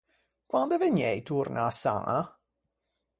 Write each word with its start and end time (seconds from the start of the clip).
Quande 0.51 0.77
vegniei 0.81 1.19
torna 1.31 1.59
à 1.69 1.71
Saña? 1.81 2.19